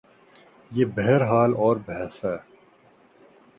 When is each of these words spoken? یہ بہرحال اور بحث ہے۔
یہ 0.71 0.85
بہرحال 0.85 1.53
اور 1.53 1.77
بحث 1.85 2.25
ہے۔ 2.25 2.37